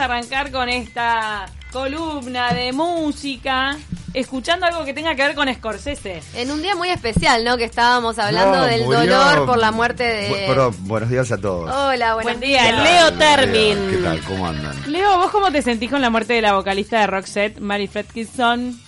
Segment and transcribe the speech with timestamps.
[0.00, 3.76] a arrancar con esta columna de música,
[4.14, 6.22] escuchando algo que tenga que ver con Scorsese.
[6.34, 7.56] En un día muy especial, ¿no?
[7.56, 10.46] Que estábamos hablando No, del murió- dolor por la muerte Bu- de...
[10.48, 11.70] perdón, buenos días a todos.
[11.72, 12.82] Hola, buenos Buen día, días.
[12.82, 13.90] Leo Termin.
[13.90, 14.20] ¿Qué tal?
[14.22, 14.90] ¿Cómo andan?
[14.90, 18.80] Leo, ¿vos cómo te sentís con la muerte de la vocalista de Roxette, Mary Fredrickson?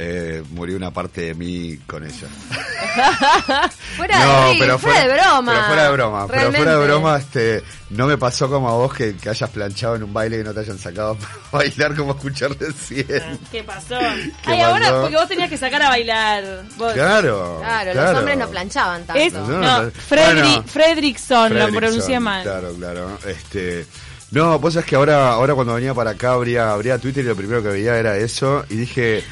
[0.00, 2.28] Eh, murió una parte de mí con ella.
[3.96, 5.52] Fuera de, ri- fuera, de broma.
[5.52, 6.26] Pero fuera de broma.
[6.28, 9.96] Pero fuera de broma, este, no me pasó como a vos que, que hayas planchado
[9.96, 11.16] en un baile y no te hayan sacado
[11.50, 13.38] para bailar como escuchar recién.
[13.50, 13.98] ¿Qué pasó?
[14.44, 16.44] ¿Qué Ay, ahora, porque vos tenías que sacar a bailar.
[16.76, 16.92] Vos.
[16.92, 17.58] Claro.
[17.60, 19.20] Claro, los hombres no planchaban tanto.
[19.20, 20.64] Es, No, no, no, Fredri- bueno.
[20.64, 22.42] Fredrickson, lo pronuncié mal.
[22.44, 23.18] Claro, claro.
[23.26, 23.84] Este,
[24.30, 27.34] no, vos sabés que ahora, ahora cuando venía para acá abría, abría Twitter y lo
[27.36, 29.24] primero que veía era eso y dije,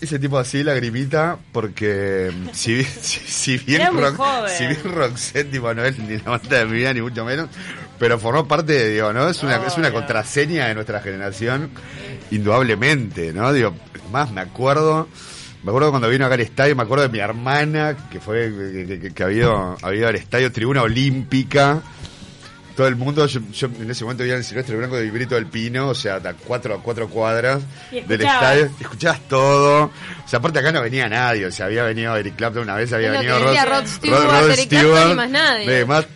[0.00, 4.16] ese tipo así, lagrimita, porque mm, si, si, si bien, Rox-
[4.48, 7.48] si bien Roxette, tipo, no es ni la banda de mi vida, ni mucho menos,
[7.98, 9.28] pero formó parte de, digo, ¿no?
[9.28, 11.70] Es una, es una contraseña de nuestra generación,
[12.30, 13.52] indudablemente, ¿no?
[13.52, 13.74] Digo,
[14.12, 15.08] más me acuerdo,
[15.64, 18.52] me acuerdo cuando vino acá al estadio, me acuerdo de mi hermana, que fue,
[18.86, 19.48] que, que, que había,
[19.82, 21.82] había ido al estadio Tribuna Olímpica,
[22.78, 25.34] todo el mundo, yo, yo en ese momento vivía en el Silvestre Blanco de Vibrito
[25.34, 30.38] del Pino, o sea, a cuatro, a cuatro cuadras del estadio, escuchabas todo, o sea,
[30.38, 33.36] aparte acá no venía nadie, o sea, había venido Eric Clapton una vez, había venido
[33.40, 35.66] Rod, Rod Stewart, Eric Clapton y más nadie.
[35.68, 36.06] Además,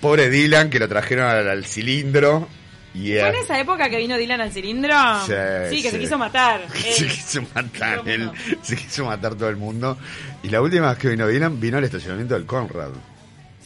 [0.00, 2.48] pobre Dylan, que lo trajeron al, al cilindro,
[2.94, 4.94] y ¿Fue en esa época que vino Dylan al cilindro?
[5.26, 6.60] Sí, que se quiso matar.
[6.72, 8.30] se quiso matar, él,
[8.62, 9.98] se quiso matar todo el mundo,
[10.44, 12.92] y la última vez que vino Dylan, vino al estacionamiento del Conrad.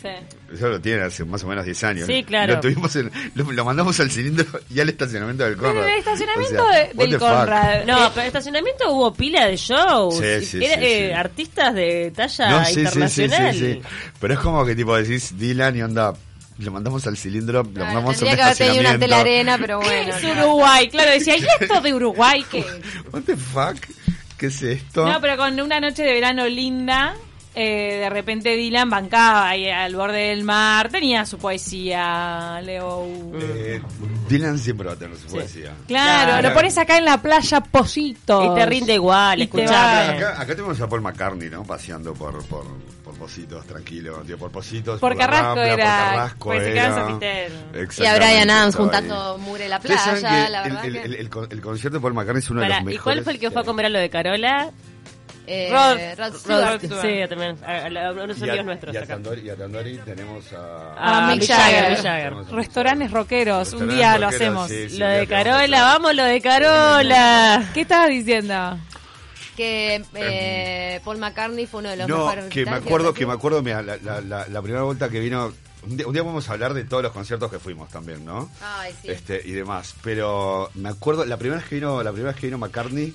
[0.01, 0.09] Sí.
[0.53, 2.07] Eso lo tiene hace más o menos 10 años.
[2.07, 2.55] Sí, claro.
[2.55, 5.85] Lo, tuvimos en- lo, lo mandamos al cilindro y al estacionamiento del Pero Conrad.
[5.89, 7.29] en el estacionamiento O sea, de- del the fuck.
[7.29, 7.85] Conrad.
[7.87, 10.17] No, pero en estacionamiento hubo pila de shows.
[10.19, 11.13] Sí, sí, Era, sí, eh, sí.
[11.13, 13.55] Artistas de talla No, sí, sí, sí, internacional.
[13.55, 13.81] sí, sí.
[14.21, 16.13] Pero es como que tipo decís Dylan y onda,
[16.59, 18.99] lo mandamos al cilindro, lo Claro, mandamos a un que tenido una estacionamiento.
[19.07, 20.15] telarena, pero ¿Qué bueno.
[20.17, 20.25] es.
[20.39, 20.89] Uruguay?
[20.89, 22.65] Claro, decía, ¿y esto de Uruguay qué?
[23.13, 23.77] What the fuck?
[24.39, 25.07] ¿Qué es esto?
[25.11, 27.15] No, pero con una noche de verano linda,
[27.59, 33.07] eh, de repente Dylan bancaba ahí al borde del mar, tenía su poesía, Leo.
[33.41, 33.81] Eh,
[34.29, 35.73] Dylan siempre va a tener su poesía.
[35.89, 36.49] Claro, Claro.
[36.49, 38.53] lo pones acá en la playa Posito.
[38.53, 40.11] Y te rinde igual, Y va.
[40.11, 41.65] Acá, acá tenemos a Paul McCartney, ¿no?
[41.65, 42.65] Paseando por, por,
[43.03, 44.19] por Positos, tranquilo.
[44.27, 45.85] Tío, por Positos, Por Carrasco Rambla, era, Por
[46.15, 47.19] Carrasco pues era.
[47.99, 51.49] Y a Brian Adams juntando en la playa, la el, verdad el- el- el con-
[51.51, 53.03] el concierto de Paul McCartney es uno de los ¿Y mejores.
[53.03, 54.71] cuál fue el que fue a comer a lo de Carola?
[55.47, 56.81] Eh, Rod- Rod Rod Stewart.
[57.03, 57.57] Sí, también.
[57.65, 59.15] A, a- a unos Y a, amigos nuestros y a acá.
[59.15, 60.95] Tandori, y a Tandori tenemos a...
[60.97, 62.35] Ah, A Mick Mick Jagger.
[62.51, 64.69] Restaurantes rockeros, un día lo hacemos.
[64.69, 67.71] sí, sí, Lo de Carola, vamos, lo de Carola.
[67.75, 68.79] ¿Qué estabas diciendo?
[69.57, 73.27] Que eh, Paul McCartney fue uno de los No, mejores que me acuerdo, que que
[73.27, 75.53] me acuerdo, mira, la, la, la, la primera vuelta que vino...
[75.85, 78.51] Un día, un día vamos a hablar de todos los conciertos que fuimos también, ¿no?
[78.61, 79.09] Ay, sí.
[79.09, 82.49] este y demás pero me acuerdo la primera vez que vino la primera vez que
[82.49, 83.15] vino McCartney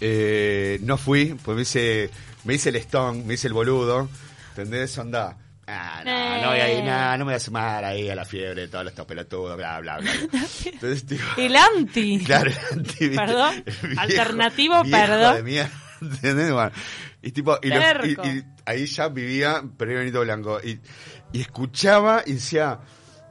[0.00, 2.10] eh, no fui pues me hice
[2.44, 4.08] me hice el Stone me hice el boludo
[4.50, 4.96] ¿entendés?
[4.98, 5.36] onda
[5.72, 8.24] Ah, no, no voy a ir, no, no me voy a sumar ahí a la
[8.24, 10.10] fiebre, todos estos pelotudos, bla, bla, bla.
[10.64, 12.18] Entonces, tipo, El anti.
[12.26, 13.08] claro, el anti.
[13.10, 15.36] Perdón, El viejo- alternativo, viejo perdón.
[15.36, 16.52] de mierda, ¿entendés?
[16.52, 16.72] Bueno,
[17.22, 18.26] y tipo, y, los- y- Terco.
[18.26, 20.58] y ahí ya vivía Benito Blanco.
[20.60, 20.80] Y,
[21.32, 22.80] y escuchaba y decía,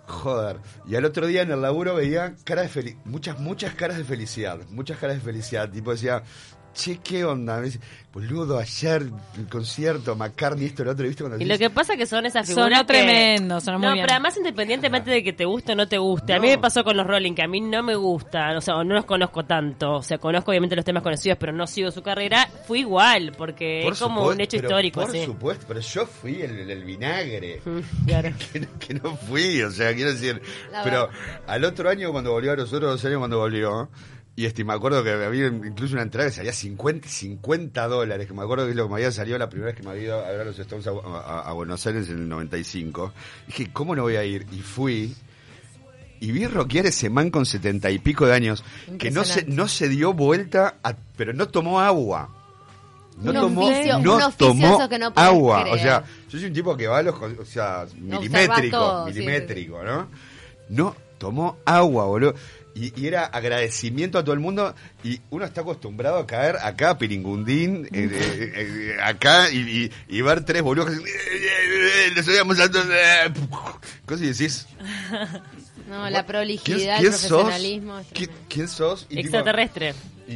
[0.08, 0.60] joder.
[0.88, 4.06] Y al otro día en el laburo veía caras de felicidad, muchas, muchas caras de
[4.06, 5.70] felicidad, muchas caras de felicidad.
[5.70, 6.24] Tipo decía,
[6.74, 7.58] che, ¿qué onda?
[7.58, 7.80] Me dice,
[8.14, 9.04] boludo, ayer
[9.38, 11.24] el concierto, McCartney, esto, lo otro, ¿viste?
[11.24, 13.94] Cuando Y lo que pasa que son esas Sonó figuras que- tremendo, sonó muy no,
[13.94, 14.04] bien.
[14.06, 16.34] pero además independientemente de que te guste o no te guste.
[16.34, 18.76] A mí me pasó con los Rolling, que a mí no me gustan, o sea,
[18.78, 19.96] o no los conozco tanto.
[19.96, 22.48] O sea, conozco obviamente los temas conocidos, pero no sigo su carrera.
[22.68, 26.06] Fue igual, porque por es como supuesto, un hecho pero histórico, Por supuesto, pero yo
[26.06, 27.62] fui el, el- el vinagre.
[28.08, 28.30] Claro.
[28.54, 30.42] que, no, que no fui, o sea, quiero decir,
[30.72, 31.44] La pero verdad.
[31.48, 33.90] al otro año cuando volvió, a los otros dos años cuando volvió,
[34.40, 38.34] y este, me acuerdo que había incluso una entrada que salía 50, 50 dólares, que
[38.34, 40.04] me acuerdo que es lo que me había salido la primera vez que me había
[40.04, 43.12] ido a ver a los Stones a, a- a Buenos Aires en el 95.
[43.48, 44.46] Dije, ¿cómo no voy a ir?
[44.52, 45.14] Y fui.
[46.22, 48.64] Y vi rockear ese man con setenta y pico de años,
[48.98, 52.30] que no se, no se dio vuelta, a- pero no tomó agua.
[53.22, 55.66] No Un tomó, oficio- no tomó que no agua.
[55.72, 59.14] O sea, yo soy un tipo que va a los, o sea, milimétrico, todo, sí,
[59.14, 60.08] milimétrico, ¿no?
[60.70, 62.34] No tomó agua, boludo.
[62.76, 64.74] Y, y era agradecimiento a todo el mundo.
[65.04, 70.22] Y uno está acostumbrado a caer acá, Piringundín, eh, eh, eh, acá, y, y- y
[70.22, 70.90] ver tres boludos
[74.06, 74.68] cosas y decís,
[75.88, 77.28] No, la ¿quién, prolijidad, el sos?
[77.30, 78.00] profesionalismo.
[78.00, 78.08] es
[78.48, 79.04] ¿Quién, sos?
[79.10, 79.94] Y tipo, Extraterrestre.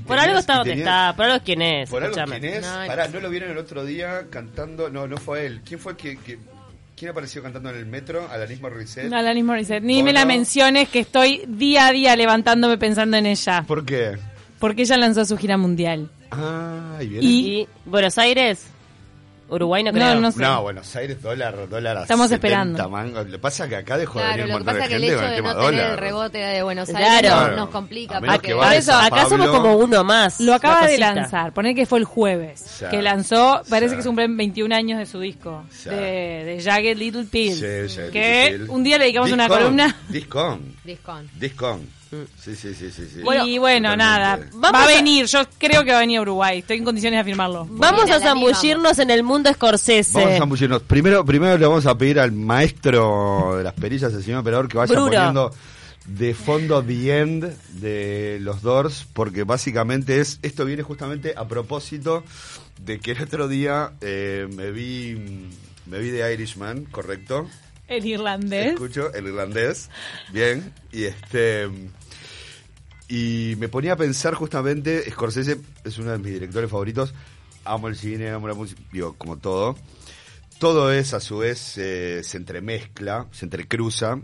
[0.08, 1.90] Por algo está donde tenías- está, por algo quién es.
[1.90, 2.62] Por algo quién es.
[2.66, 4.90] No, Pará, no lo vieron el otro día cantando.
[4.90, 5.62] No, no fue él.
[5.64, 6.40] ¿Quién fue que, que
[6.96, 8.28] ¿Quién apareció cantando en el metro?
[8.30, 9.10] Alanis Morissette.
[9.10, 9.84] No, Alanis Morissette.
[9.84, 13.64] Ni me la menciones que estoy día a día levantándome pensando en ella.
[13.68, 14.18] ¿Por qué?
[14.60, 16.10] Porque ella lanzó su gira mundial.
[16.32, 17.26] Ah, y viene.
[17.26, 18.68] Y- ¿Y Buenos Aires?
[19.54, 20.16] Uruguay no No, creo.
[20.20, 20.40] no sé.
[20.42, 22.90] No, Buenos Aires, dólar, dólar a Estamos 70 esperando.
[22.90, 23.28] mangos.
[23.30, 24.90] Le pasa que acá dejó de Claro, venir un lo que montón pasa de es
[24.90, 26.00] que el gente hecho con el de tema no tener el dólar.
[26.00, 27.06] rebote de Buenos Claro.
[27.06, 27.56] Aires nos- Claro.
[27.58, 28.18] nos complica.
[28.18, 29.62] A menos porque- que Por vaya eso, San Acá somos Pablo.
[29.62, 30.40] como uno más.
[30.40, 31.14] Lo acaba de cosita.
[31.16, 33.98] lanzar, poner que fue el jueves, que lanzó, parece Sí.
[34.02, 37.54] que cumplen 21 años de su disco, de, de Jagged Little Pill.
[37.56, 39.96] Sí, sí, que un día le dedicamos una Discon, columna.
[40.10, 40.76] Discon.
[40.84, 41.30] Discon.
[41.40, 42.03] Discon.
[42.40, 43.08] Sí, sí, sí, sí.
[43.14, 43.20] sí.
[43.20, 43.98] y bueno, Totalmente.
[43.98, 46.84] nada, Vamos va a venir, yo creo que va a venir a Uruguay, estoy en
[46.84, 47.68] condiciones de afirmarlo.
[47.70, 50.20] Vamos a zambullirnos en el mundo Scorsese.
[50.20, 50.82] Vamos a zambullirnos.
[50.84, 54.78] Primero, primero le vamos a pedir al maestro de las perillas, el señor operador, que
[54.78, 55.12] vaya Bruno.
[55.12, 55.52] poniendo
[56.06, 62.24] de fondo The End de los Doors, porque básicamente es, esto viene justamente a propósito
[62.82, 65.50] de que el otro día eh, me vi,
[65.86, 67.48] me vi de Irishman, correcto.
[67.88, 68.74] El irlandés.
[68.74, 69.90] Escucho el irlandés,
[70.32, 71.70] bien, y este
[73.16, 77.14] y me ponía a pensar justamente, Scorsese es uno de mis directores favoritos,
[77.64, 79.76] amo el cine, amo la música, digo, como todo.
[80.58, 84.20] Todo es a su vez eh, se entremezcla, se entrecruza.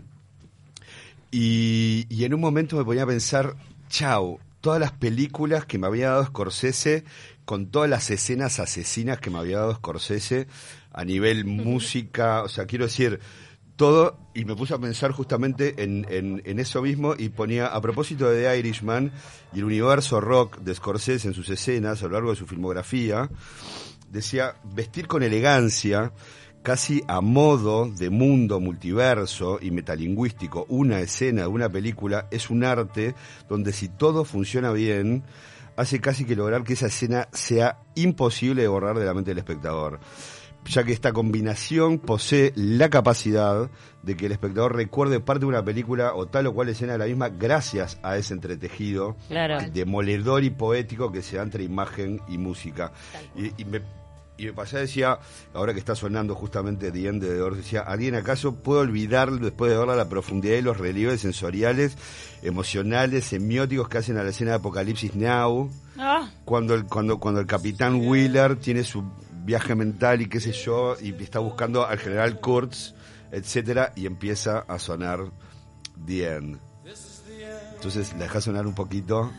[1.30, 3.54] Y, y en un momento me ponía a pensar,
[3.88, 7.04] chau, todas las películas que me había dado Scorsese,
[7.44, 10.48] con todas las escenas asesinas que me había dado Scorsese,
[10.92, 13.20] a nivel música, o sea, quiero decir,
[13.80, 17.80] todo, y me puse a pensar justamente en, en, en eso mismo y ponía, a
[17.80, 19.10] propósito de The Irishman
[19.54, 23.30] y el universo rock de Scorsese en sus escenas a lo largo de su filmografía,
[24.10, 26.12] decía, vestir con elegancia,
[26.62, 32.64] casi a modo de mundo multiverso y metalingüístico, una escena de una película es un
[32.64, 33.14] arte
[33.48, 35.24] donde si todo funciona bien,
[35.76, 39.38] hace casi que lograr que esa escena sea imposible de borrar de la mente del
[39.38, 40.00] espectador
[40.66, 43.70] ya que esta combinación posee la capacidad
[44.02, 46.98] de que el espectador recuerde parte de una película o tal o cual escena de
[46.98, 49.58] la misma gracias a ese entretejido Claro.
[49.72, 52.92] demoledor y poético que se da entre imagen y música.
[53.36, 53.82] Y, y me,
[54.38, 55.18] y me pasé, decía,
[55.52, 59.70] ahora que está sonando justamente The End de Doors, decía, ¿alguien acaso puede olvidar después
[59.70, 61.96] de verla la profundidad y los relieves sensoriales,
[62.42, 65.70] emocionales, semióticos que hacen a la escena de Apocalipsis Now?
[65.98, 69.04] Ah, cuando el, cuando, cuando el capitán Wheeler tiene su
[69.44, 72.94] viaje mental y qué sé yo, y está buscando al general Kurtz,
[73.30, 75.30] etcétera, y empieza a sonar
[76.06, 76.58] The End.
[77.74, 79.30] Entonces la dejas sonar un poquito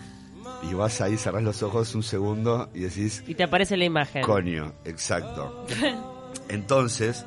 [0.69, 4.23] y vas ahí, cerrás los ojos un segundo y decís, Y te aparece la imagen.
[4.23, 5.65] coño, exacto.
[6.49, 7.25] Entonces,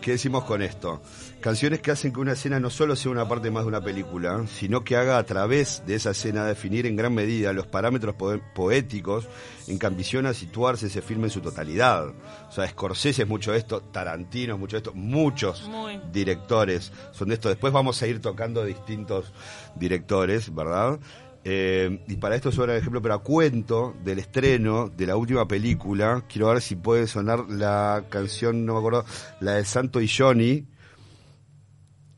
[0.00, 1.00] ¿qué decimos con esto?
[1.40, 4.44] Canciones que hacen que una escena no solo sea una parte más de una película,
[4.58, 8.38] sino que haga a través de esa escena definir en gran medida los parámetros po-
[8.54, 9.26] poéticos
[9.66, 12.08] en que ambiciona situarse ese filme en su totalidad.
[12.48, 16.00] O sea, Scorsese es mucho de esto, Tarantino es mucho de esto, muchos Muy.
[16.12, 17.48] directores son de esto.
[17.48, 19.32] Después vamos a ir tocando distintos
[19.76, 20.98] directores, ¿verdad?
[21.42, 25.48] Eh, y para esto sobra el ejemplo, pero a cuento del estreno de la última
[25.48, 29.04] película, quiero ver si puede sonar la canción, no me acuerdo,
[29.40, 30.66] la de Santo y Johnny.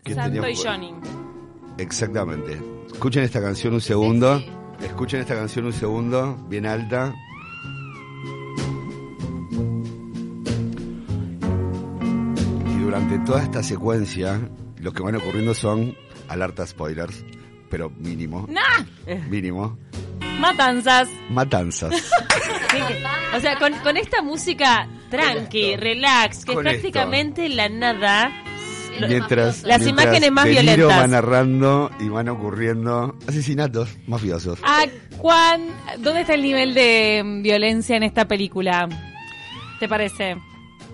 [0.04, 0.94] Santo y Johnny.
[1.78, 2.60] Exactamente.
[2.92, 4.42] Escuchen esta canción un segundo.
[4.82, 7.14] Escuchen esta canción un segundo, bien alta.
[12.66, 14.40] Y durante toda esta secuencia,
[14.78, 15.96] lo que van ocurriendo son
[16.28, 17.24] alerta spoilers,
[17.72, 18.46] pero mínimo.
[18.50, 18.84] ¡Nah!
[19.30, 19.76] Mínimo.
[20.38, 21.08] Matanzas.
[21.30, 21.92] Matanzas.
[22.72, 27.68] Sí, que- o sea, con, con esta música tranqui, relax, que Con es prácticamente la
[27.68, 28.32] nada.
[29.06, 30.98] mientras Las mientras imágenes más De Niro violentas.
[31.00, 34.58] va narrando y van ocurriendo asesinatos mafiosos.
[34.62, 34.84] ¿A
[35.18, 35.66] cuán,
[35.98, 38.88] ¿Dónde está el nivel de mm, violencia en esta película?
[39.78, 40.36] ¿Te parece?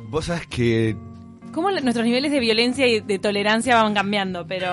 [0.08, 0.96] Vos sabés que
[1.52, 4.46] ¿Cómo nuestros niveles de violencia y de tolerancia van cambiando?
[4.48, 4.68] Pero.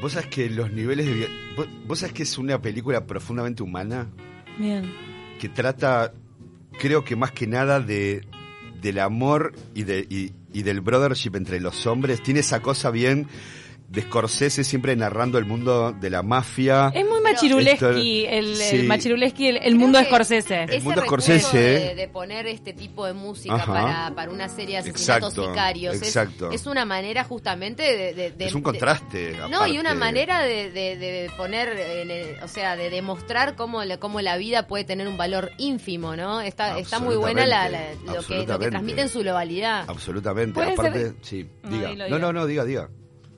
[0.00, 1.28] Vos sabés que los niveles de...
[1.56, 4.08] Vos, vos sabés que es una película profundamente humana
[4.58, 4.92] Bien.
[5.40, 6.12] que trata,
[6.78, 8.26] creo que más que nada de
[8.80, 12.22] del amor y, de, y, y del brothership entre los hombres.
[12.22, 13.26] Tiene esa cosa bien
[13.88, 16.92] de Scorsese siempre narrando el mundo de la mafia.
[16.94, 18.76] Es muy machiruleski, el, sí.
[18.76, 20.64] el machiruleski, el, el mundo de Scorsese.
[20.64, 24.90] El mundo Scorsese, de, de poner este tipo de música para, para una serie de
[24.90, 26.50] asesinatos Exacto, sicarios es- exacto.
[26.52, 28.14] Es, una manera justamente de...
[28.14, 29.36] de- de- es un de- contraste.
[29.50, 33.82] no, y una manera de, de- de poner, en el- o sea, de demostrar cómo,
[33.84, 36.40] la- cómo la vida puede tener un valor ínfimo, ¿no?
[36.40, 38.70] Está, está muy buena la, la- lo, que, lo que Absolutamente.
[38.70, 39.84] transmite en su globalidad.
[39.88, 40.60] Absolutamente.
[40.62, 41.92] Aparte, ser- sí, diga.
[42.08, 42.88] No, no, no, diga, diga.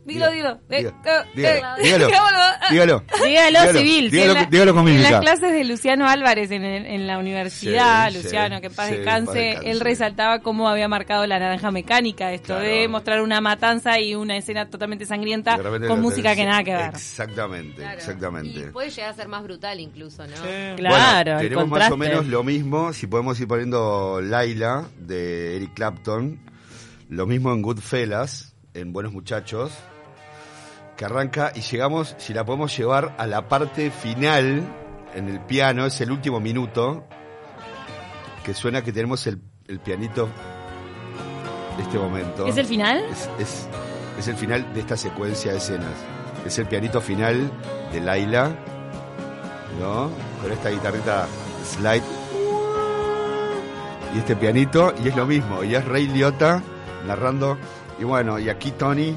[0.05, 0.59] Dilo, dilo.
[0.69, 0.97] Dígalo,
[1.35, 2.39] dígalo, dígalo, digámoslo.
[2.71, 3.05] dígalo.
[3.25, 7.07] Dígalo civil, Dígalo, En la- dígalo con En las clases de Luciano Álvarez en, en
[7.07, 9.71] la universidad, Sí, Luciano, sí, que en paz sí, descanse, paz descanse.
[9.71, 12.65] él resaltaba cómo había marcado la naranja mecánica, esto Claro.
[12.65, 16.91] de mostrar una matanza y una escena totalmente sangrienta con música que nada que ver.
[16.95, 17.99] Exactamente, Claro.
[17.99, 18.59] exactamente.
[18.61, 20.35] Y puede llegar a ser más brutal incluso, ¿no?
[20.77, 25.75] Claro, Bueno, tenemos más o menos lo mismo, si podemos ir poniendo Laila de Eric
[25.75, 26.41] Clapton,
[27.11, 29.73] lo mismo en Goodfellas, en Buenos Muchachos,
[30.97, 34.63] que arranca y llegamos, si la podemos llevar a la parte final,
[35.15, 37.05] en el piano, es el último minuto,
[38.45, 40.29] que suena que tenemos el, el pianito
[41.77, 42.47] de este momento.
[42.47, 43.05] ¿Es el final?
[43.11, 43.69] Es, es-
[44.19, 45.95] es el final de esta secuencia de escenas.
[46.45, 47.51] Es el pianito final
[47.91, 48.51] de Laila,
[49.81, 50.11] ¿no?
[50.43, 51.27] Con esta guitarrita
[51.65, 52.03] slide.
[54.15, 56.63] Y este pianito, y es lo mismo, y es Ray Liotta
[57.07, 57.57] narrando.
[58.01, 59.15] Y bueno, y aquí Tony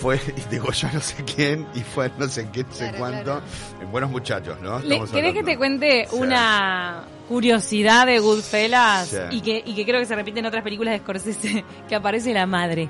[0.00, 2.98] fue y degolló a no sé quién, y fue no sé qué, no sé Claro,
[2.98, 3.22] cuánto.
[3.24, 3.42] claro.
[3.82, 4.78] En buenos muchachos, ¿no?
[4.78, 6.16] Estamos ¿Querés que te cuente Sí.
[6.16, 9.08] una curiosidad de Goodfellas?
[9.08, 9.16] Sí.
[9.32, 12.32] Y, que, y que creo que se repite en otras películas de Scorsese, que aparece
[12.32, 12.88] la madre.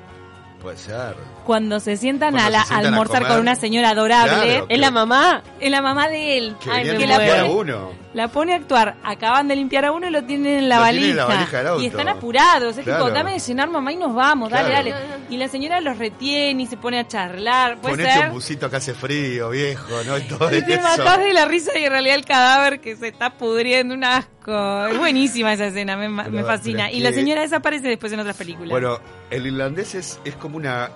[0.63, 1.15] Puede ser.
[1.47, 3.29] Cuando se sientan Cuando a, la- se sientan a almorzar comer.
[3.33, 5.43] con una señora adorable, Claro, ¿Es la mamá?
[5.61, 7.91] Es la mamá de él, Que Ay, a la a pone, uno.
[8.15, 8.97] la pone a actuar.
[9.05, 11.09] Acaban de limpiar a uno y lo tienen en la, Lo valija.
[11.11, 11.83] en la valija del auto.
[11.83, 12.79] Y están apurados.
[12.79, 13.05] Es Claro.
[13.07, 14.51] tipo, dame de cenar, mamá, y nos vamos.
[14.51, 14.91] Dale, Claro.
[14.91, 15.25] dale.
[15.31, 17.79] Y la señora los retiene y se pone a charlar.
[17.81, 18.27] Puede Ponete ser.
[18.29, 20.17] un busito que hace frío, viejo, ¿no?
[20.19, 20.83] Y todo Y te eso.
[20.83, 24.87] matás de la risa y en realidad el cadáver que se está pudriendo, un asco.
[24.87, 26.91] Es buenísima esa escena, me, fascina.
[26.91, 28.71] Y la señora desaparece después en otras películas.
[28.71, 28.99] Bueno,
[29.31, 30.91] el irlandés es, es como una.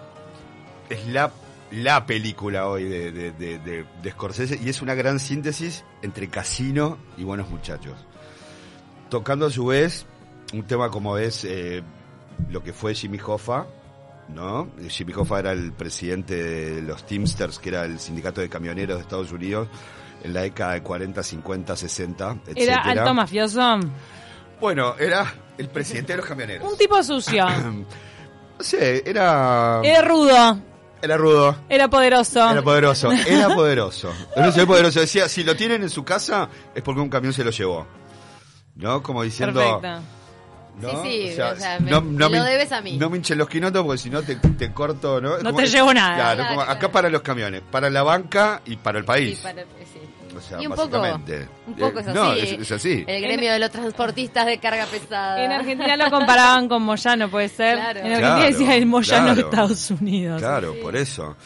[0.88, 1.30] Es la,
[1.72, 6.28] la película hoy de, de, de, de- de Scorsese y es una gran síntesis entre
[6.28, 7.94] casino y buenos muchachos.
[9.08, 10.06] Tocando a su vez
[10.52, 11.82] un tema como es eh,
[12.50, 13.66] lo que fue Jimmy Hoffa,
[14.28, 14.68] ¿no?
[14.88, 19.02] Jimmy Hoffa era el presidente de los Teamsters, que era el sindicato de camioneros de
[19.02, 19.68] Estados Unidos
[20.22, 22.56] en la década de 40, 50, 60, etc.
[22.58, 23.80] Era alto mafioso.
[24.60, 26.70] Bueno, era el presidente de los camioneros.
[26.70, 27.46] Un tipo sucio.
[28.58, 29.80] No sé, era.
[29.82, 30.60] Era rudo.
[31.02, 31.56] Era rudo.
[31.68, 32.48] Era poderoso.
[32.50, 33.10] Era poderoso.
[33.12, 34.12] Era poderoso.
[34.36, 35.00] Era poderoso.
[35.00, 37.86] Decía, si lo tienen en su casa, es porque un camión se lo llevó.
[38.76, 39.02] ¿No?
[39.02, 39.60] Como diciendo.
[39.80, 40.06] Perfecto.
[40.80, 41.02] ¿no?
[41.02, 42.96] Sí, sí, o sea, me- me lo debes a mí.
[42.96, 45.36] No me hinchen los quinotos porque si no te, te corto, ¿no?
[45.38, 46.14] No como- te llevo nada.
[46.14, 46.78] Claro, Claro, como claro.
[46.78, 49.38] acá para los camiones, para la banca y para el país.
[49.38, 50.00] Y, para- sí.
[50.36, 51.48] O sea, Y un poco, básicamente.
[51.66, 52.18] un poco es Eh, así.
[52.18, 53.04] No, es, es así.
[53.06, 55.44] El gremio de los transportistas de carga pesada.
[55.44, 57.76] En Argentina lo comparaban con Moyano, puede ser.
[57.76, 58.00] Claro.
[58.00, 59.40] En Argentina Claro, decía el Moyano de.
[59.42, 60.40] Estados Unidos.
[60.40, 61.36] Claro, por eso.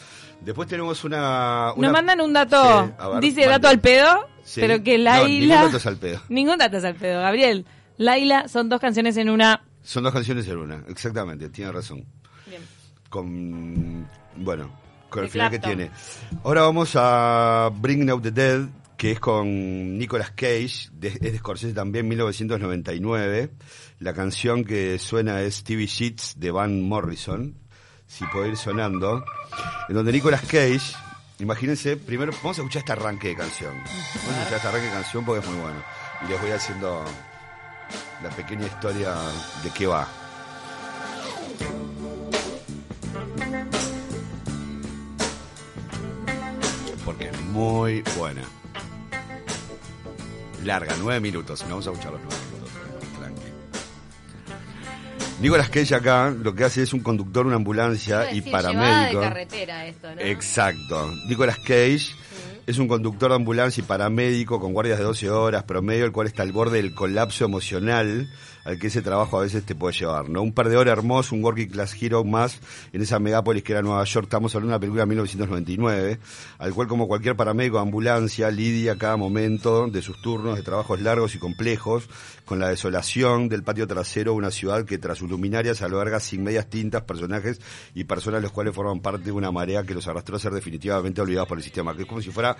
[0.41, 1.73] Después tenemos una.
[1.75, 3.51] una- Nos mandan un dato, Sí, a ver, dice mande.
[3.53, 4.61] dato al pedo, Sí.
[4.61, 5.27] pero que No, Laila...
[5.55, 6.21] ningún dato es al pedo.
[6.29, 7.65] Ningún dato es al pedo, Gabriel.
[7.97, 9.61] Laila son dos canciones en una...
[9.83, 12.05] Son dos canciones en una, exactamente, tiene razón.
[13.09, 14.69] Con, bueno,
[15.09, 15.91] con el final que tiene.
[16.43, 21.37] Ahora vamos a Bring Out the Dead, que es con Nicolas Cage, de, es de
[21.37, 23.51] Scorsese también, 1999.
[23.99, 27.55] La canción que suena es TV Sheets de Van Morrison,
[28.07, 29.23] si puede ir sonando,
[29.89, 30.95] en donde Nicolas Cage,
[31.39, 33.75] imagínense, primero vamos a escuchar este arranque de canción.
[33.75, 35.83] Vamos a escuchar este arranque de canción porque es muy bueno.
[36.25, 37.05] Y les voy haciendo
[38.23, 39.13] la pequeña historia
[39.63, 40.07] de qué va.
[47.57, 48.43] Muy buena.
[50.63, 51.63] Larga, nueve minutos.
[51.63, 52.69] No vamos a escuchar los nueve minutos.
[53.17, 53.41] Tranqui.
[55.41, 59.21] Nicolas Cage acá lo que hace es un conductor, una ambulancia y paramédico.
[59.21, 60.21] de carretera esto, ¿no?
[60.21, 61.11] Exacto.
[61.27, 62.11] Nicolas Cage
[62.67, 66.27] es un conductor de ambulancia y paramédico con guardias de 12 horas promedio, el cual
[66.27, 68.29] está al borde del colapso emocional
[68.67, 70.41] al que ese trabajo a veces te puede llevar, ¿no?
[70.41, 72.59] Un par de horas hermoso, un working class hero más
[72.91, 74.25] en esa megápolis que era Nueva York.
[74.25, 76.19] Estamos hablando de una película de 1999,
[76.57, 81.33] al cual como cualquier paramédico ambulancia lidia cada momento de sus turnos de trabajos largos
[81.33, 82.09] y complejos
[82.43, 86.43] con la desolación del patio trasero de una ciudad que tras sus luminarias alberga sin
[86.43, 87.61] medias tintas personajes
[87.95, 91.21] y personas los cuales forman parte de una marea que los arrastró a ser definitivamente
[91.21, 91.95] olvidados por el sistema.
[91.95, 92.57] Que es como si fuera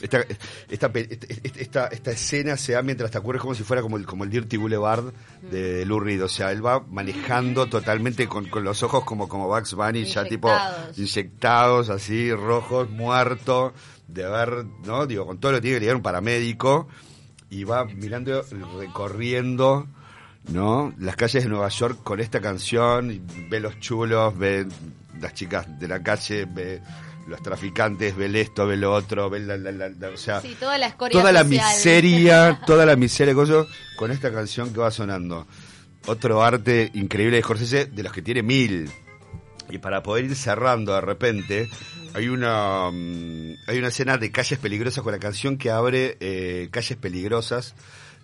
[0.00, 0.24] esta
[0.68, 1.26] esta esta,
[1.58, 4.30] esta, esta escena se da mientras te acuerdas como si fuera como el como el
[4.30, 5.12] Dirty Boulevard
[5.50, 6.24] de Lou Reed.
[6.24, 10.24] O sea, él va manejando totalmente con, con los ojos como como Bugs Bunny, ya
[10.24, 10.50] tipo
[10.96, 11.90] Inyectados.
[11.90, 13.72] así, rojos, muerto,
[14.06, 15.06] de haber, ¿no?
[15.06, 16.88] Digo, con todo lo que tiene que lidiar un paramédico
[17.50, 18.44] y va mirando,
[18.78, 19.86] recorriendo,
[20.48, 20.92] ¿no?
[20.98, 24.66] Las calles de Nueva York con esta canción, y ve los chulos, ve
[25.20, 26.82] las chicas de la calle, ve
[27.28, 30.56] los traficantes, ve esto, ve lo otro, ve la, la- la- la- o sea, Sí,
[30.58, 33.34] toda la escoria toda la miseria, toda la miseria
[33.96, 35.46] con esta canción que va sonando.
[36.06, 38.90] Otro arte increíble de Scorsese, de los que tiene mil.
[39.70, 41.68] Y para poder ir cerrando de repente,
[42.14, 46.68] hay una mm, hay una escena de Calles Peligrosas con la canción que abre eh,
[46.70, 47.74] Calles Peligrosas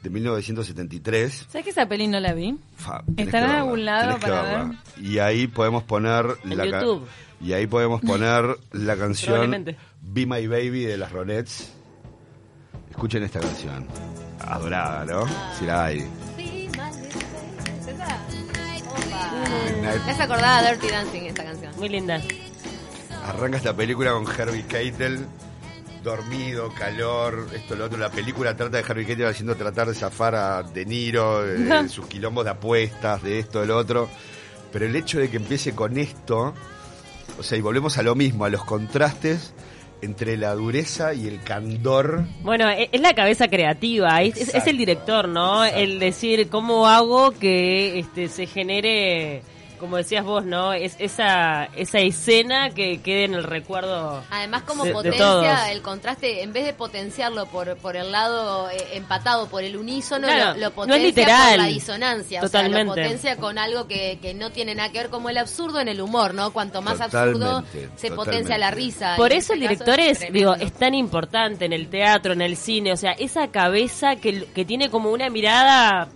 [0.02, 1.46] de 1973.
[1.50, 2.56] ¿Sabes que esa peli no la vi?
[2.76, 4.82] Fa, tenés ¿Estará que en algún lado para verla.
[5.02, 7.06] Y ahí podemos poner En la ca- YouTube.
[7.40, 9.76] Y ahí podemos poner la canción.
[10.00, 11.72] Be My Baby de las Ronettes.
[12.90, 13.86] Escuchen esta canción.
[14.40, 15.26] Adorada, ¿no?
[15.58, 16.06] Si la hay.
[19.82, 21.72] Me hace acordar a Dirty Dancing esta canción.
[21.76, 22.20] Muy linda.
[23.24, 25.26] Arranca esta película con Harvey Keitel,
[26.02, 27.98] dormido, calor, esto, lo otro.
[27.98, 32.06] La película trata de Harvey Keitel haciendo tratar de zafar a De Niro, de, sus
[32.06, 34.08] quilombos de apuestas, de esto, de lo otro.
[34.72, 36.54] Pero el hecho de que empiece con esto,
[37.38, 39.52] o sea, y volvemos a lo mismo, a los contrastes
[40.02, 42.24] entre la dureza y el candor.
[42.42, 45.64] Bueno, e- es la cabeza creativa, es, es- el director, ¿no?
[45.64, 45.80] Exacto.
[45.84, 49.42] El decir cómo hago que este se genere,
[49.78, 50.72] como decías vos, ¿no?
[50.72, 54.22] Es esa esa escena que quede en el recuerdo.
[54.30, 55.48] Además, como De- de potencia todos.
[55.70, 60.26] el contraste, en vez de potenciarlo por, por el lado eh, empatado por el unísono,
[60.26, 61.50] Claro, lo, lo no potencia es literal.
[61.56, 62.38] por la disonancia.
[62.40, 62.84] O sea, Totalmente.
[62.84, 65.88] lo potencia con algo que, que no tiene nada que ver, como el absurdo en
[65.88, 66.52] el humor, ¿no?
[66.52, 68.14] Cuanto más absurdo, Totalmente, se totalmente.
[68.16, 69.14] potencia la risa.
[69.16, 70.38] Por Y en eso el este director es, tremendo.
[70.38, 74.46] digo, es tan importante en el teatro, en el cine, o sea, esa cabeza que,
[74.54, 76.08] que tiene como una mirada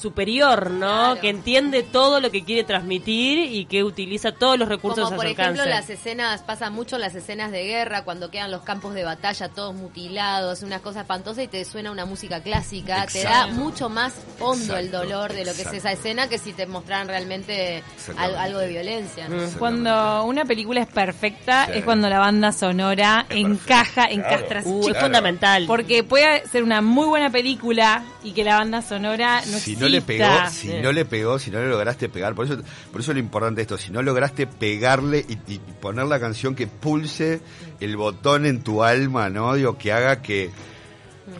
[0.00, 0.78] superior, ¿no?
[1.12, 1.20] Claro.
[1.20, 5.16] Que entiende todo lo que quiere transmitir y que utiliza todos los recursos Como a
[5.16, 5.68] por su ejemplo alcance.
[5.70, 9.74] las escenas, pasa mucho las escenas de guerra, cuando quedan los campos de batalla todos
[9.74, 14.76] mutilados, una cosa espantosa y te suena una música clásica, te da mucho más hondo
[14.76, 15.76] el dolor de lo que exacto.
[15.76, 17.82] es esa escena que si te mostraran realmente
[18.16, 19.28] algo de violencia.
[19.28, 19.36] ¿no?
[19.58, 21.72] Cuando una película es perfecta Sí.
[21.78, 24.76] es cuando la banda sonora Es encaja, perfecto, encastra claro.
[24.78, 25.64] Uh, es fundamental.
[25.66, 29.84] Porque puede ser una muy buena película y que la banda sonora no si exista.
[29.84, 30.74] no le pegó, si Sí.
[30.82, 32.58] no le pegó, si no le lograste pegar, por eso,
[32.92, 36.54] por eso lo importante de esto, si no lograste pegarle y, y poner la canción
[36.54, 37.40] que pulse
[37.80, 39.54] el botón en tu alma, ¿no?
[39.54, 40.50] Digo, que haga que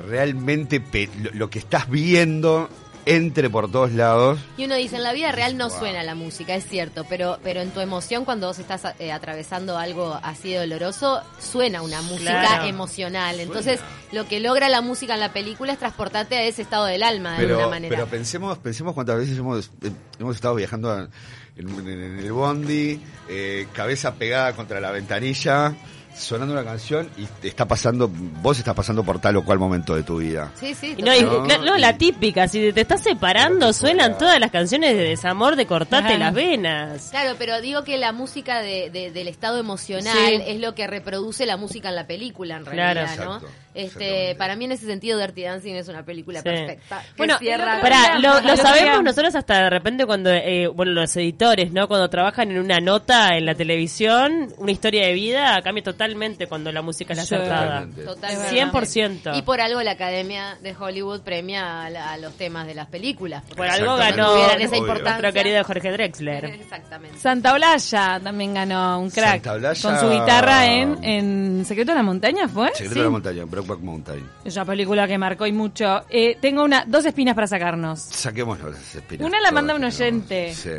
[0.08, 2.68] realmente pe- lo, lo que estás viendo
[3.06, 4.38] entre por todos lados.
[4.56, 5.78] Y uno dice, en la vida real no Wow.
[5.78, 9.78] suena la música, es cierto, pero, pero en tu emoción cuando vos estás eh, atravesando
[9.78, 12.64] algo así de doloroso, suena una música Claro.
[12.66, 13.40] emocional.
[13.40, 13.80] Entonces,
[14.12, 17.38] lo que logra la música en la película es transportarte a ese estado del alma
[17.38, 17.94] de alguna manera.
[17.96, 21.08] pero pensemos, pensemos cuántas veces hemos, eh, hemos estado viajando a-
[21.56, 25.74] en- en el bondi, eh, cabeza pegada contra la ventanilla,
[26.14, 29.94] sonando una canción y te está pasando, vos estás pasando por tal o cual momento
[29.94, 30.50] de tu vida.
[30.58, 30.94] Sí, sí.
[30.98, 35.04] Y no, y- No, la típica, si te estás separando, suenan todas las canciones de
[35.04, 36.18] desamor de cortate Ajá.
[36.18, 37.08] las venas.
[37.10, 40.42] Claro, pero digo que la música de, de- del estado emocional Sí.
[40.46, 43.00] es lo que reproduce la música en la película, en Claro.
[43.00, 43.36] realidad, ¿no?
[43.36, 46.44] Exacto, Este, para mí en ese sentido Dirty Dancing es una película Sí.
[46.48, 47.02] perfecta.
[47.16, 51.86] Bueno, cierra- pará, lo, sabemos nosotros hasta de repente cuando, eh, bueno, los editores, ¿no?
[51.88, 56.72] Cuando trabajan en una nota en la televisión, una historia de vida cambia totalmente cuando
[56.72, 57.86] la música es la acertada.
[57.86, 58.04] Totalmente.
[58.04, 58.50] Totalmente.
[58.50, 59.36] 100%.
[59.38, 62.88] Y por algo la Academia de Hollywood premia a, la- a los temas de las
[62.88, 63.42] películas.
[63.56, 65.20] Por algo ganó esa importancia.
[65.20, 66.44] nuestro querido Jorge Drexler.
[66.60, 67.18] Exactamente.
[67.18, 69.44] Santa Olalla también ganó un crack.
[69.44, 72.68] Santa Con su guitarra en, en Secreto de la Montaña, ¿fue?
[72.70, 72.98] Secreto Sí.
[72.98, 74.28] de la montaña, Brokeback Mountain.
[74.44, 76.02] Es una película que marcó y mucho.
[76.10, 78.00] Eh, tengo una, dos espinas para sacarnos.
[78.00, 79.26] Saquémonos las espinas.
[79.26, 80.54] Una la manda todas un oyente.
[80.54, 80.70] Sí.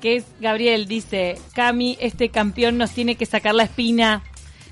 [0.00, 4.22] Que es Gabriel, dice, Cami, este campeón nos tiene que sacar la espina.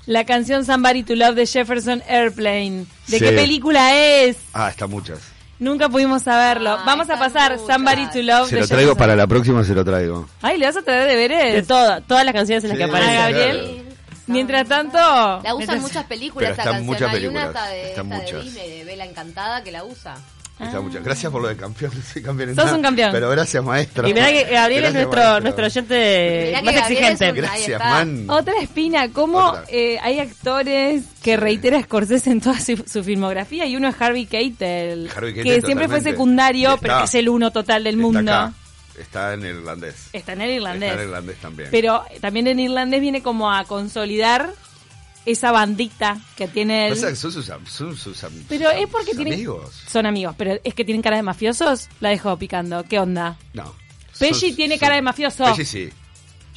[0.05, 2.85] La canción Somebody to Love de Jefferson Airplane.
[3.07, 3.23] ¿De Sí.
[3.23, 4.37] qué película es?
[4.53, 5.19] Ah, está muchas.
[5.59, 6.71] Nunca pudimos saberlo.
[6.77, 7.73] Ay, Vamos a pasar muchas.
[7.73, 8.97] Somebody to Love Se lo traigo Jefferson.
[8.97, 10.27] para la próxima, se lo traigo.
[10.41, 11.53] Ay, ¿le vas a traer deberes?
[11.53, 12.83] De todo, todas las canciones en las Sí.
[12.83, 13.17] que aparece.
[13.17, 13.59] Ah, Gabriel.
[13.61, 13.82] Claro.
[14.27, 14.97] Mientras tanto...
[14.97, 16.85] La usan mientras- muchas películas Pero esta canción.
[16.85, 18.43] muchas Hay una películas, hasta de, esta de.
[18.43, 20.15] Disney, de Vela Encantada, que la usa.
[20.59, 21.03] Está muchas.
[21.03, 21.91] Gracias por lo de campeón.
[21.95, 23.11] No soy campeón en Sos nada, un campeón.
[23.11, 24.07] Pero gracias, maestro.
[24.07, 25.39] Y mirá que Gabriel es nuestro, maestro.
[25.41, 27.29] nuestro oyente más exigente.
[27.31, 27.89] un- Gracias, está.
[27.89, 28.29] man.
[28.29, 29.63] Otra espina, ¿cómo Otra.
[29.67, 33.65] eh, hay actores que reitera Scorsese en toda su, su filmografía?
[33.65, 36.81] Y uno es Harvey Keitel, Harvey que siempre fue secundario, está.
[36.81, 38.31] pero que es el uno total del Está mundo.
[38.31, 38.53] acá.
[38.99, 40.09] Está en irlandés.
[40.13, 40.89] Está en el irlandés.
[40.91, 41.69] Está en irlandés también.
[41.71, 44.51] Pero también en irlandés viene como a consolidar
[45.25, 46.93] esa bandita que tiene él.
[46.93, 47.65] Pasa que son sus, son
[47.97, 49.33] sus Pero sus es porque sus tienen...
[49.35, 49.83] amigos.
[49.87, 51.89] Son amigos, pero es que tienen cara de mafiosos.
[52.01, 52.83] La dejo picando.
[52.83, 53.37] ¿Qué onda?
[53.53, 53.73] No.
[54.19, 55.45] Pesci Son- tiene cara de mafioso.
[55.45, 55.89] Pesci sí.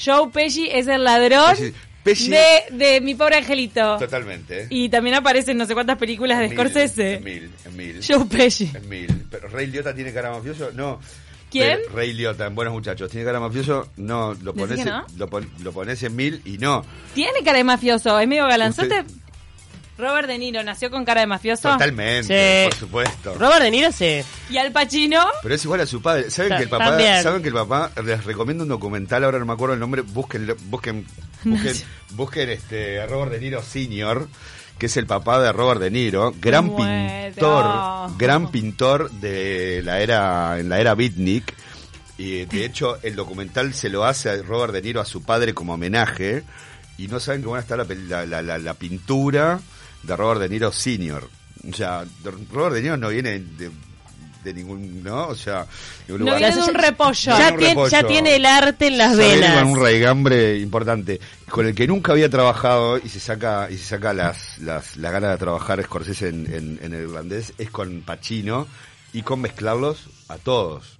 [0.04, 1.72] Joe Pesci es el ladrón Pesci-
[2.04, 3.96] Pesci- de, de Mi Pobre Angelito.
[3.98, 4.66] Totalmente.
[4.68, 7.14] Y también aparece en no sé cuántas películas de mil, Scorsese.
[7.14, 8.00] En mil, en mil.
[8.06, 8.70] Joe Pesci.
[8.74, 9.26] En mil.
[9.30, 11.00] Pero Rey Liotta tiene cara mafioso, no.
[11.50, 11.78] ¿Quién?
[11.84, 14.34] Pero Rey Liotta, en Buenos Muchachos, tiene cara mafioso, no.
[14.42, 15.06] Lo ¿Decís pones, no?
[15.16, 16.84] Lo, pon- lo pones en mil y no.
[17.14, 19.00] Tiene cara de mafioso, es medio galanzote.
[19.00, 19.14] Usted-
[19.98, 21.70] Robert De Niro nació con cara de mafioso.
[21.70, 22.68] Totalmente, Sí.
[22.68, 23.34] por supuesto.
[23.38, 24.20] Robert De Niro sí.
[24.50, 25.24] Y Al Pacino.
[25.42, 26.30] Pero es igual a su padre.
[26.30, 27.22] ¿Saben Ta- que el papá, también.
[27.22, 30.54] saben que el papá les recomiendo un documental, ahora no me acuerdo el nombre, busquen
[30.64, 31.06] busquen
[31.44, 31.74] busquen,
[32.10, 34.28] busquen este a Robert De Niro Senior,
[34.78, 37.32] que es el papá de Robert De Niro, gran Muero.
[37.34, 41.54] pintor, gran pintor de la era en la era beatnik.
[42.18, 45.52] Y de hecho el documental se lo hace a Robert De Niro a su padre
[45.54, 46.44] como homenaje
[46.98, 49.60] y no saben cómo va a estar la, la, la- la- la pintura
[50.02, 51.28] de Robert De Niro Senior.
[51.70, 52.04] O sea,
[52.52, 53.70] Robert De Niro no viene de,
[54.46, 55.26] de ningún, ¿no?
[55.28, 55.66] O sea,
[56.08, 57.12] un No lugar- viene de un repollo.
[57.38, 57.88] Ya tiene, repollo.
[57.90, 59.62] ya tiene el arte en las venas.
[59.62, 63.84] con un raigambre importante, con el que nunca había trabajado y se saca y se
[63.84, 68.02] saca las las, las ganas de trabajar Scorsese en, en, en el irlandés es con
[68.02, 68.66] Pacino
[69.12, 70.98] y con mezclarlos a todos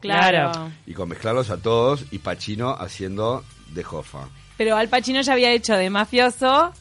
[0.00, 0.50] Claro.
[0.52, 0.72] Claro.
[0.86, 4.28] y con mezclarlos a todos y Pacino haciendo de Jofa.
[4.58, 6.72] Pero Al Pacino ya había hecho de mafioso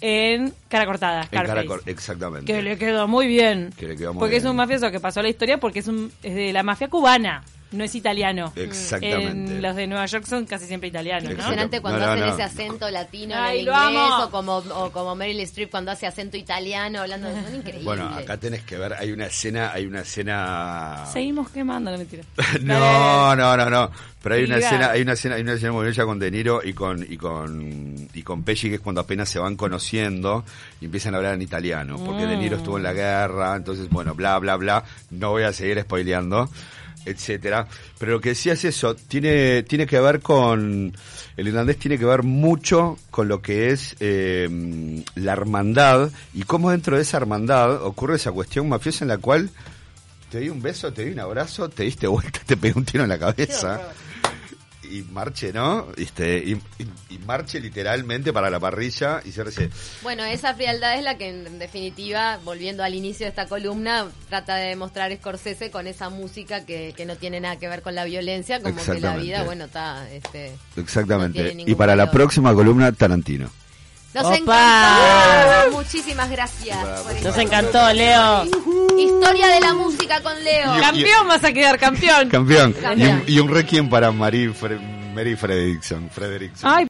[0.00, 2.52] en Cara Cortada, En cara exactamente.
[2.52, 3.72] Que le quedó muy bien.
[3.76, 5.88] Que le quedó muy porque es un mafioso que pasó a la historia porque es,
[5.88, 8.52] un, es de la mafia cubana, no es italiano.
[8.56, 9.56] Exactamente.
[9.56, 11.30] En los de Nueva York son casi siempre italianos, ¿no?
[11.30, 12.32] Impresionante cuando No, no, hacen no.
[12.32, 16.36] ese acento latino Ay, en inglés o como, o como Meryl Streep cuando hace acento
[16.36, 17.84] italiano hablando de son increíbles.
[17.84, 22.22] Bueno, acá tenés que ver, hay una escena, hay una escena Seguimos quemando, no mentira.
[22.62, 23.90] No, no, no, no.
[24.22, 26.60] Pero hay una escena, hay una escena, hay una escena muy bella con De Niro
[26.64, 30.44] y con y con y con Pesci que es cuando apenas se van conociendo
[30.80, 34.14] y empiezan a hablar en italiano, porque De Niro estuvo en la guerra, entonces bueno,
[34.16, 36.48] bla bla bla, no voy a seguir spoileando,
[37.06, 37.66] etcétera.
[37.98, 40.92] Pero lo que decía es eso, tiene tiene que ver con
[41.36, 46.70] el irlandés tiene que ver mucho con lo que es eh, la hermandad y cómo
[46.70, 49.50] dentro de esa hermandad ocurre esa cuestión mafiosa en la cual
[50.30, 53.04] te di un beso, te di un abrazo, te diste vuelta, te pegué un tiro
[53.04, 53.80] en la cabeza.
[54.90, 55.86] Y marche, ¿no?
[55.96, 59.70] Este, y, y- y marche literalmente para la parrilla y se rece.
[60.02, 64.56] Bueno, esa frialdad es la que en definitiva, volviendo al inicio de esta columna, trata
[64.56, 68.04] de demostrar Scorsese con esa música que, que no tiene nada que ver con la
[68.04, 70.08] violencia, como que la vida, bueno, está...
[70.10, 71.54] Este, Exactamente.
[71.66, 73.50] y para la próxima columna, Tarantino.
[74.22, 74.36] Nos Opa.
[74.36, 75.76] encantó.
[75.76, 76.78] Muchísimas gracias.
[77.02, 78.44] por Nos encantó, Leo.
[78.98, 80.76] Historia de la música con Leo.
[80.76, 82.28] Y- Campeón vas a quedar campeón.
[82.28, 82.72] Campeón.
[82.72, 82.98] Campeón.
[83.00, 84.80] Y, un, y un requiem para Marie Fre-
[85.14, 86.10] Mary Fredrickson.
[86.10, 86.70] Fredrickson.
[86.70, 86.84] Ay,